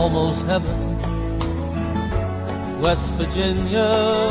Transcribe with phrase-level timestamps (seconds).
[0.00, 0.78] almost heaven.
[2.80, 4.30] West Virginia,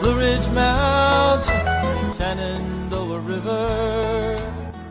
[0.00, 4.38] Blue Ridge Mountain, Shenandoah River.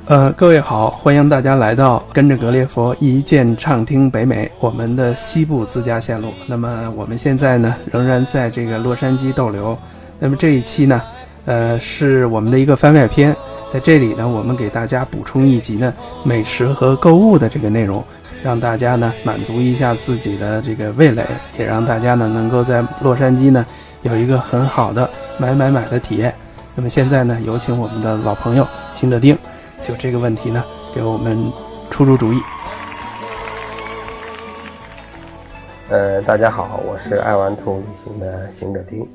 [0.07, 6.33] 呃，各位好，欢迎大家来到跟着格列佛一键畅听北美我们的西部自驾线路。
[6.45, 9.77] 那么我们现在呢，仍然在这个洛杉矶逗留。
[10.19, 11.01] 那么这一期呢，
[11.45, 13.33] 呃，是我们的一个番外篇，
[13.71, 18.03] 在这里呢，我们给大家补充一集呢美食和购物的这个内容，
[18.43, 21.25] 让大家呢满足一下自己的这个味蕾，
[21.57, 23.65] 也让大家呢能够在洛杉矶呢
[24.01, 26.33] 有一个很好的买买买的体验。
[26.75, 29.37] 那么现在呢，有请我们的老朋友辛德丁。
[29.81, 31.51] 就这个问题呢，给我们
[31.89, 32.41] 出出主意。
[35.89, 39.07] 呃，大家好，我是爱玩兔旅行的行者丁。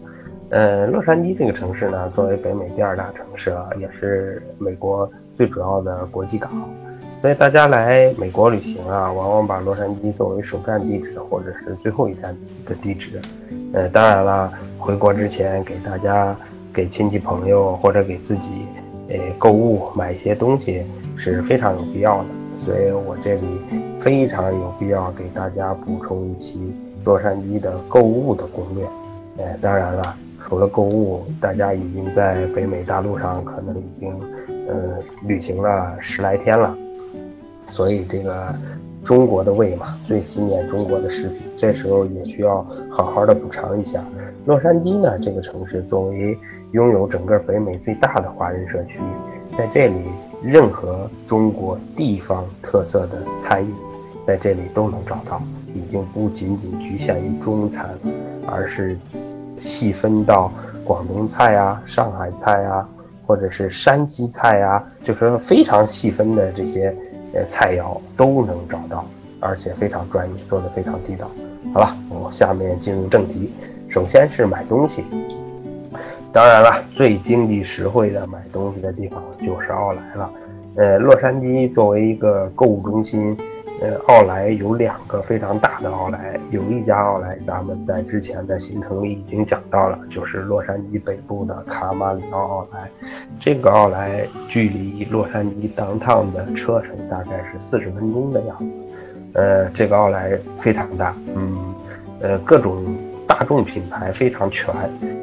[0.51, 6.51] 呃，洛杉矶这个城市呢，作为北美第二大城市啊，也是美国最主要的国际港，
[7.25, 13.19] 所以大家来美国旅行啊，往往把洛杉矶作为首站地址或者是最后一站的地址。
[13.73, 16.37] 呃，当然了，回国之前给大家、
[16.71, 18.67] 给亲戚朋友或者给自己。
[19.09, 20.85] 诶，购物买一些东西
[21.17, 22.27] 是非常有必要的，
[22.59, 23.47] 所以我这里
[24.03, 26.75] 非常有必要给大家补充一期
[27.07, 28.85] 洛杉矶的购物的攻略。
[29.39, 30.15] 诶，当然了，
[30.47, 34.13] 除了购物，大家已经在北美大陆上可能已经
[34.69, 36.77] 呃旅行了十来天了，
[37.69, 38.55] 所以这个
[39.05, 44.03] 中国的胃嘛，最思念中国的食品，这时候也需要好好的补偿一下。
[44.47, 46.39] 洛杉矶呢，这个城市作为
[46.73, 48.99] 拥有整个北美最大的华人社区，
[49.57, 49.95] 在这里
[50.43, 53.75] 任何中国地方特色的餐饮，
[54.27, 55.41] 在这里都能找到，
[55.75, 57.89] 已经不仅仅局限于中餐，
[58.47, 58.99] 而是
[59.61, 60.53] 细分到
[60.85, 62.87] 广东菜啊、上海菜啊，
[63.27, 66.95] 或者是山西菜啊，就是非常细分的这些
[67.35, 69.05] 呃菜肴都能找到，
[69.41, 71.31] 而且非常专业，做的非常地道。
[71.73, 73.53] 好了，我下面进入正题。
[73.89, 75.05] 首先是买东西，
[76.33, 80.31] 当然了，最经济实惠的买东西的地方就是奥莱了。
[80.77, 83.37] 呃，洛杉矶作为一个购物中心，
[84.07, 92.89] 奥莱有两个非常大的奥莱，有一家奥莱咱们在之前的行程里已经讲到了，就是洛杉矶北部的卡马里奥奥莱。
[93.41, 98.67] 这个奥莱距离洛杉矶 downtown 的车程大概是四十分钟的样子。
[99.35, 101.75] 呃，这个奥莱非常大，嗯，
[102.21, 102.85] 呃，各种。
[103.27, 104.71] 大众品牌非常全，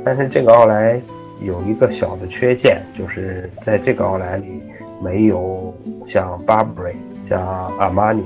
[0.03, 0.99] 但是这个奥莱
[1.39, 4.59] 有一个小的缺陷，就是在这个奥莱里
[4.99, 5.71] 没有
[6.07, 6.95] 像 Burberry、
[7.29, 8.23] 像 Armani、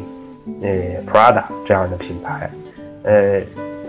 [0.62, 0.70] 呃
[1.06, 2.50] Prada 这样的品牌。
[3.04, 3.42] 呃，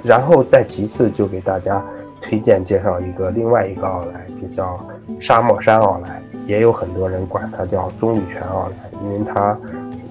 [0.02, 1.82] 然后再其次就给大家
[2.20, 4.78] 推荐介绍一个另外一个奥莱，就叫
[5.20, 9.56] 沙漠山奥莱，也有很多人管它叫棕榈泉奥莱，因为它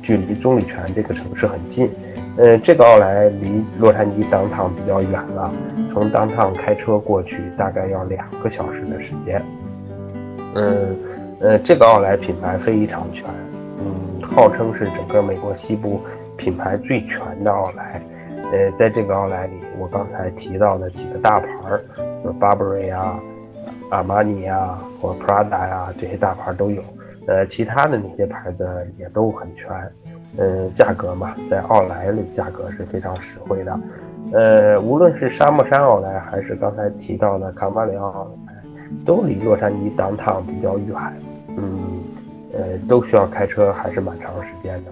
[0.02, 1.90] 距离棕榈泉这个城市很近。
[2.38, 5.52] 呃，这个奥莱离洛杉矶当趟比较远了，
[5.94, 9.42] 从当趟开车过去大概要两个小时的时间。
[10.56, 10.98] 嗯，
[11.40, 13.24] 呃，这个奥莱品牌非常全，
[13.80, 16.02] 嗯，号称是整个美国西部
[16.38, 18.02] 品牌最全的奥莱。
[18.52, 21.84] 呃，在这个奥莱里，我刚才提到的几个大牌儿，
[22.24, 23.20] 有 Burberry 啊、
[23.90, 26.82] 阿玛尼啊或 Prada 呀，这些大牌都有。
[27.28, 29.68] 呃，其他的那些牌子也都很全。
[30.38, 33.80] 呃，价格嘛，在奥莱里价格是非常实惠的。
[34.34, 38.54] 呃，无论是沙漠山奥莱，还是刚才提到的卡马里奥莱，
[39.06, 40.96] 都离洛杉矶当趟比较远。
[41.58, 42.04] 嗯，
[42.54, 44.92] 呃，都需要开车，还是蛮长时间的。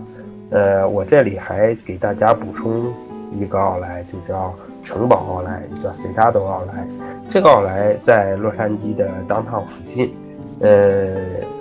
[0.53, 2.94] 呃，我这里还给大家补充
[3.36, 4.53] 一个奥莱，就叫
[4.84, 6.88] 城堡奥莱，叫 Citadel 奥莱。
[7.31, 10.14] 这个奥莱在洛杉矶的当趟附近，
[10.59, 11.16] 呃，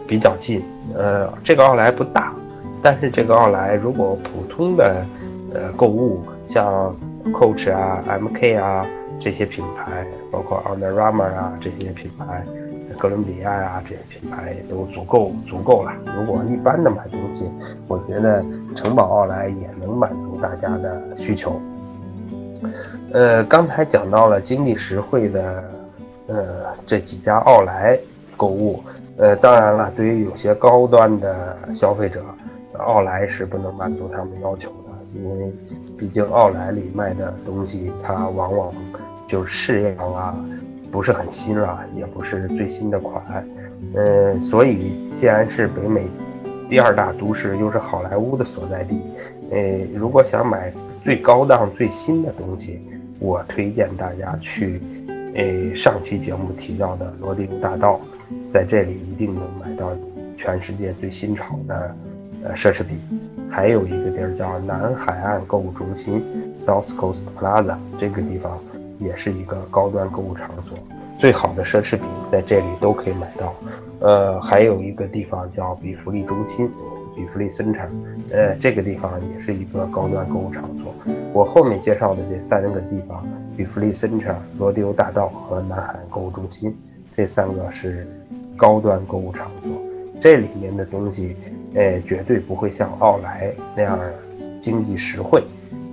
[0.07, 0.63] 比较近。
[0.95, 2.35] 呃，这个奥莱不大。
[2.83, 5.07] 但是这个奥莱，如果普通的，
[5.55, 6.95] 呃，购物像
[7.33, 8.85] Coach 啊、MK 啊
[9.21, 12.45] 这些品牌，包括 Under Armour 啊这些品牌，
[13.03, 15.93] 哥伦比亚呀这些品牌都足够足够了。
[16.17, 17.43] 如果一般的买东西，
[17.89, 18.45] 我觉得
[18.77, 21.61] 城堡奥莱也能满足大家的需求。
[23.13, 25.65] 呃，刚才讲到了经济实惠的，
[26.29, 26.37] 呃，
[26.87, 27.99] 这几家奥莱
[28.37, 28.81] 购物，
[29.17, 32.23] 呃，当然了，对于有些高端的消费者。
[32.79, 35.53] 奥莱是不能满足他们要求的，因为
[35.99, 38.73] 毕竟奥莱里卖的东西，它往往
[39.27, 40.37] 就是式样啊，
[40.93, 43.45] 不是很新了，也不是最新的款。
[43.95, 46.07] 呃，所以既然是北美
[46.69, 49.01] 第二大都市，又是好莱坞的所在地，
[49.51, 49.59] 呃，
[49.97, 50.71] 如果想买
[51.03, 52.81] 最高档、最新的东西，
[53.19, 54.81] 我推荐大家去，
[55.35, 57.99] 呃，上期节目提到的罗迪大道，
[58.53, 59.91] 在这里一定能买到
[60.37, 61.97] 全世界最新潮的。
[62.45, 62.99] 呃，奢侈品，
[63.49, 66.21] 还有一个地儿叫南海岸购物中心
[66.61, 68.59] （South Coast Plaza），这个地方
[69.05, 70.79] 也是一个高端购物场所，
[71.19, 73.55] 最好的奢侈品在这里都可以买到。
[74.01, 76.71] 呃，还有一个地方叫比弗利中心。
[77.15, 77.87] 比弗利森城，
[78.31, 80.95] 呃，这个地方也是一个高端购物场所。
[81.35, 83.23] 我后面介绍的这三个地方，
[83.55, 86.75] 比弗利森城、罗迪欧大道和南海购物中心，
[87.15, 88.07] 这三个是
[88.57, 89.71] 高端购物场所。
[90.23, 91.37] 这里面的东西，
[91.75, 94.01] 呃，绝对不会像奥莱那样
[94.63, 95.45] 经济实惠，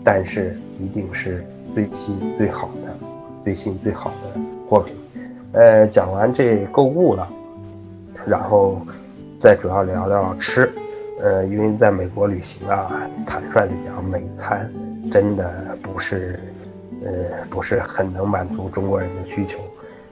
[0.05, 2.97] 但是一定是最新最好的、
[3.43, 4.95] 最新最好的货品。
[5.51, 7.27] 呃，讲完这购物了，
[8.27, 8.81] 然后
[9.39, 10.69] 再主要聊聊吃。
[11.21, 12.91] 呃，因为在美国旅行啊，
[13.25, 14.71] 坦率的讲，美餐
[15.11, 16.39] 真的不是，
[17.03, 17.11] 呃，
[17.49, 19.59] 不是很能满足中国人的需求，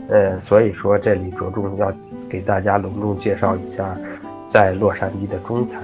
[0.09, 1.93] 呃，所以说这里着重要
[2.27, 3.95] 给大家隆重介绍一下，
[4.49, 5.81] 在洛杉矶的中餐。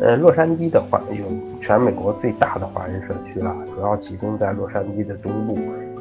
[0.00, 1.24] 呃，洛杉矶的话有
[1.60, 5.56] 全美国最大的华人社区了，主要集中在洛杉矶的东部，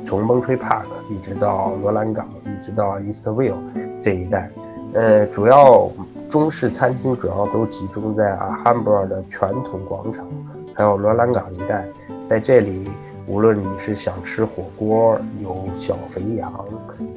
[0.05, 3.55] 从 Monterey Park 一直到罗兰港，一直到 Eastville
[4.03, 4.49] 这一带，
[4.93, 5.89] 呃，主要。
[6.29, 10.25] 中式餐厅主要都集中在啊汉堡的传统广场，
[10.73, 11.85] 还有罗兰港一带。
[12.27, 12.89] 在这里，
[13.27, 16.51] 无论你是想吃火锅，有小肥羊，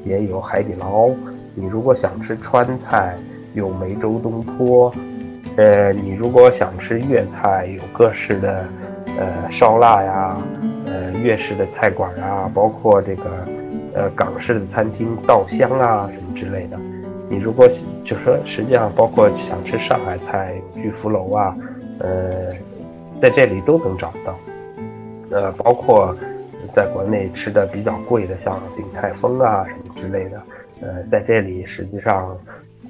[0.05, 1.15] 也有海底捞；
[1.55, 3.17] 你如果想吃川菜，
[3.55, 4.93] 有梅州东坡；
[5.57, 8.67] 呃，你如果想吃粤菜，有各式的
[9.19, 10.37] 呃烧腊呀，
[10.85, 13.25] 呃粤式的菜馆啊，包括这个
[13.95, 16.79] 呃港式的餐厅稻香啊什么之类的。
[17.29, 17.67] 你如果
[18.05, 21.57] 就说，实际上包括想吃上海菜，聚福楼啊，
[22.01, 22.53] 呃，
[23.21, 24.39] 在这里都能找到。
[25.31, 26.15] 呃，包括
[26.75, 30.43] 在国内吃的比较贵的，像鼎泰丰啊什么之类的，
[30.83, 32.37] 呃，在这里实际上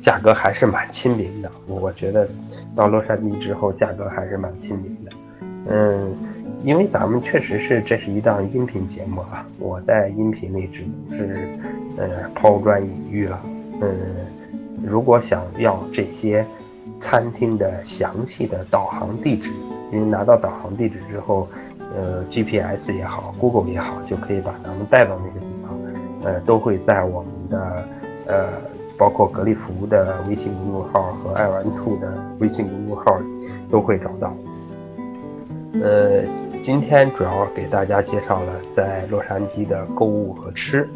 [0.00, 1.50] 价格还是蛮亲民的。
[1.66, 2.28] 我觉得
[2.74, 5.10] 到洛杉矶之后，价格还是蛮亲民的。
[5.68, 6.14] 嗯，
[6.64, 11.48] 因为咱们确实是这是一档音频节目啊，我在音频里只能是
[11.96, 13.40] 呃抛砖引玉了。
[13.80, 13.88] 嗯，
[14.86, 16.46] 如果想要这些
[17.00, 19.50] 餐厅的详细的导航地址，
[19.92, 21.48] 因为拿到导航地址之后，
[21.96, 25.78] 呃，GPS 也好，Google 也好，就可以把咱们带到那个地方，
[26.22, 27.88] 呃，都会在我们的
[28.26, 28.48] 呃，
[28.98, 33.18] 包括格力福的微信公众号和爱玩兔的微信公众号
[33.70, 34.34] 都会找到。
[35.82, 36.22] 呃，
[36.62, 40.88] 今天主要给大家介绍了在洛杉矶的购物和吃。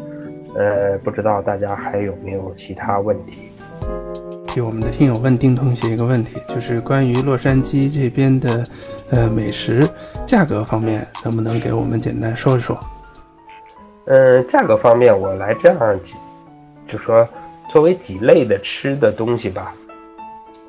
[0.55, 3.51] 呃，不知道大家还有没有其他问题？
[4.47, 8.63] 替我们的听友问丁同学一个问题，就是关于洛杉矶这边的
[9.11, 9.87] 呃美食
[10.25, 12.77] 价格方面，能不能给我们简单说一说？
[14.05, 16.15] 呃，价格方面我来这样几，
[16.85, 17.25] 就说
[17.71, 19.73] 作为几类的吃的东西吧。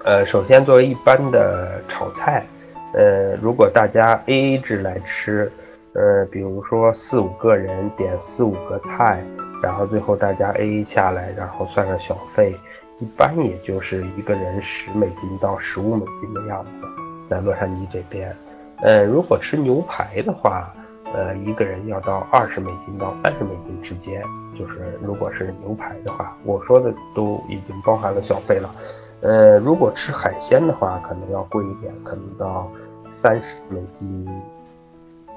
[0.04, 2.46] 呃，首先作为一般的炒菜，
[2.94, 5.50] 呃，如果大家 A A 制来吃，
[5.94, 9.22] 呃，比如说四五个人点四五个菜。
[9.62, 12.52] 然后最后大家 A A 下来，然后算上小费，
[12.98, 16.88] 一般也就是一个人十美金到十五美金的样子，
[17.30, 18.36] 在洛杉矶这边，
[18.80, 20.74] 呃，如果吃牛排的话，
[21.14, 24.20] 呃，一个人要到二十美金到三十美金之间，
[24.58, 28.74] 就是如果是牛排的话，我说的都已经包含了小费了，
[29.20, 32.70] 呃，如果吃海鲜的话，可能要贵一点，可能到
[33.10, 34.28] 三十美金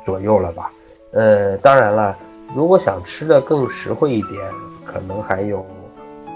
[0.06, 0.72] 左右了吧，
[1.12, 2.16] 呃，当然了。
[2.56, 4.40] 如果想吃的更实惠一点，
[4.86, 5.66] 可能还有，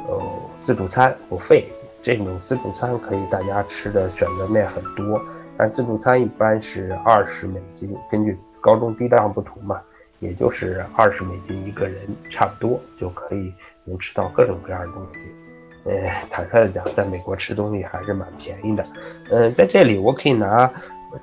[0.08, 0.20] 呃，
[0.60, 1.68] 自助餐不费
[2.02, 5.22] 这种自助餐可以大家吃的选择面很多，
[5.56, 9.80] 但自助餐一般是二十美金，根据高中低档不同嘛，
[10.20, 13.54] 也就是二十美金一个人，差不多就可以
[13.86, 15.20] 能吃到各种各样的东西。
[15.86, 18.86] 呃，坦率的讲，在美国吃东西还是蛮便宜的。
[19.32, 20.70] 嗯，在这里我可以拿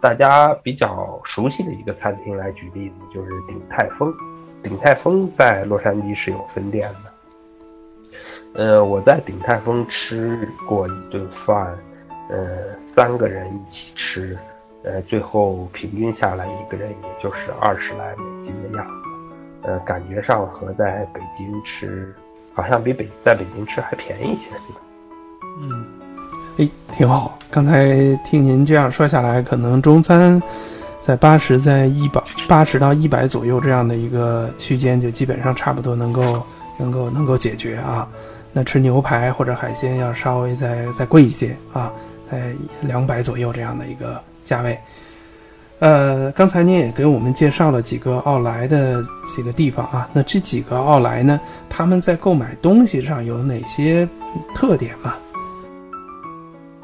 [0.00, 4.12] 大家比较熟悉的一个餐厅来举例子，就是鼎泰丰。
[4.62, 11.78] 鼎泰丰在洛杉矶是有分店的，呃，我在鼎泰丰吃过一顿饭，
[12.30, 14.36] 呃，三个人一起吃，
[14.86, 22.14] 呃，最后平均下来一个人也就是二十来美金的样子，呃，感觉上和在北京吃，
[22.54, 24.78] 好像比北在北京吃还便宜一些似的。
[25.60, 25.84] 嗯，
[26.58, 27.36] 哎，挺好。
[27.50, 30.40] 刚才听您这样说下来，可能中餐。
[31.02, 36.42] 在八十，在一百八十到一百左右这样的一个区间，就基本上差不多能够
[36.78, 38.08] 能够能够解决啊。
[38.52, 41.92] 那吃牛排或者海鲜要稍微再再贵一些啊，
[42.28, 44.78] 在两百左右这样的一个价位。
[45.80, 51.38] 呃，刚才您也给我们介绍了几个奥莱的几个地方啊，那这几个奥莱呢，
[51.68, 54.08] 他们在购买东西上有哪些
[54.54, 55.14] 特点吗？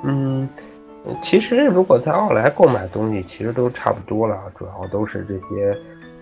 [0.05, 0.47] 嗯。
[1.21, 5.77] 其实如果在奥莱购买东西，其实都差不多了，主要都是这些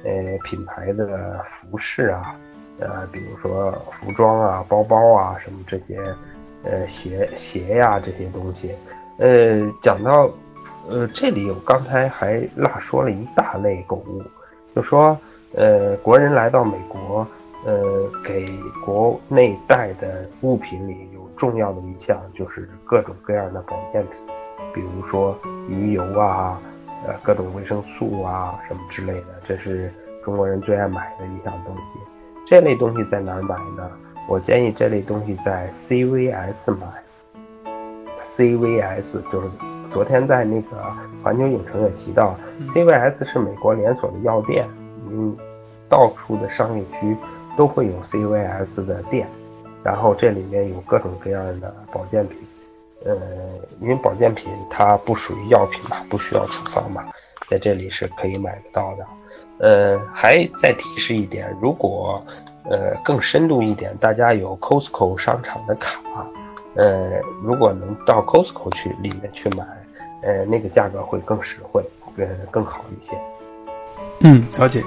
[0.05, 2.35] 呃品牌的服饰啊，
[2.79, 3.71] 呃，比如说
[4.01, 6.01] 服装啊、包包啊什么这些，
[6.65, 8.71] 呃鞋鞋呀这些东西。
[9.19, 10.31] 呃，讲到
[10.91, 14.23] 呃这里，我刚才还落说了一大类购物，
[14.75, 15.17] 就说
[15.55, 17.25] 呃国人来到美国，
[17.65, 18.45] 呃给
[18.85, 24.13] 国内带的物品里有重要的一项就是各种各样的保健品。
[24.75, 26.61] 比如说鱼油啊，
[27.07, 29.93] 呃，各种维生素啊，什么之类的，这是
[30.25, 31.83] 中国人最爱买的一项东西。
[32.49, 33.89] 这类东西在哪儿买呢？
[34.29, 36.87] 我建议这类东西在 CVS 买。
[38.29, 39.49] CVS 就是
[39.93, 40.77] 昨天在那个
[41.23, 42.37] 环球影城也提到
[42.69, 44.67] ，CVS 是美国连锁的药店，
[45.09, 45.37] 嗯，
[45.89, 47.17] 到处的商业区
[47.57, 49.27] 都会有 CVS 的店，
[49.83, 52.39] 然后这里面有各种各样的保健品。
[53.05, 53.17] 呃，
[53.81, 57.05] 因为保健品它不属于药品嘛，不需要处方嘛，
[57.49, 59.07] 在这里是可以买得到的。
[59.59, 62.25] 呃，还再提示一点，如果
[62.65, 65.99] 呃更深度一点，大家有 Costco 商场的卡，
[66.75, 69.65] 呃，如果能到 Costco 去里面去买，
[70.23, 71.83] 呃，那个价格会更实惠，
[72.17, 73.17] 呃，更好一些。
[74.21, 74.83] 嗯，了解。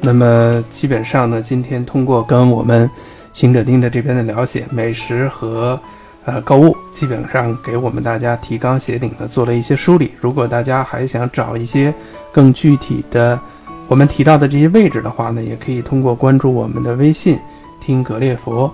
[0.00, 2.90] 那么基本上呢，今天通过跟我们
[3.32, 5.78] 行者丁的这边的了解，美食和。
[6.24, 10.12] 呃，购物基本上给我们大家提纲挈领的做了一些梳理。
[10.20, 11.94] 如果大家还想找一些
[12.30, 13.40] 更具体的
[13.86, 17.38] 我们提到的这些位置的话呢，也可以通过关注我们的微信
[17.80, 18.70] “听格列佛”，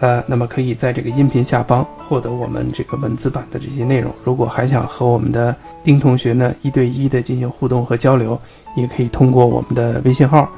[0.00, 4.12] 呃，那么可以在这个音频下方获得我们这个文字版的这些内容。
[4.24, 8.40] 如果还想和我们的丁同学呢一对一的进行互动和交流，
[8.76, 10.48] 也可以通过我们的微信号，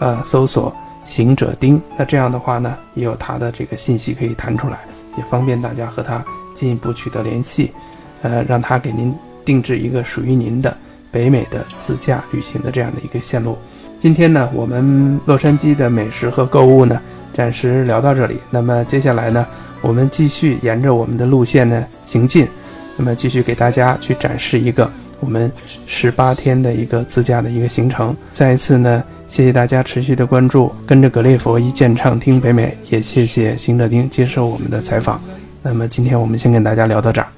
[0.00, 1.80] 呃，搜索“行者丁”。
[1.98, 4.78] 那这样的话呢，也有他的这个信息可以弹出来。
[5.16, 7.72] 也方便大家和他进一步取得联系，
[8.22, 9.14] 呃，让他给您
[9.44, 10.74] 定制一个属于您的
[11.10, 13.58] 北美的自驾旅行的这样的一个线路。
[13.98, 17.00] 今天呢，我们洛杉矶的美食和购物呢，
[17.38, 18.40] 暂时聊到这里。
[18.50, 19.46] 那么接下来呢，
[19.80, 22.48] 我们继续沿着我们的路线呢行进，
[22.96, 24.90] 那么继续给大家去展示一个
[25.20, 25.52] 我们
[25.86, 28.16] 十八天的一个自驾的一个行程。
[28.32, 29.04] 再一次呢。
[29.28, 35.20] 谢谢大家持续的关注，跟着格列佛一键畅听北美，也谢谢行者丁接受我们的采访。
[35.62, 37.28] 那么今天我们先跟大家聊到这儿。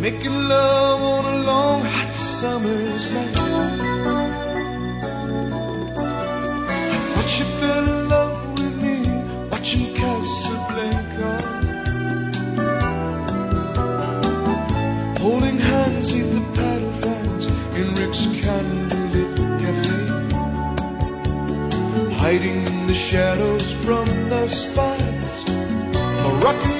[0.00, 3.36] Making love on a long hot summer's night.
[6.68, 8.96] I thought you fell in love with me
[9.50, 11.32] Watching Casablanca.
[15.20, 17.44] Holding hands in the paddle fans
[17.76, 20.00] In Rick's candlelit cafe.
[22.22, 25.44] Hiding in the shadows from the spies.
[26.24, 26.79] Moroccan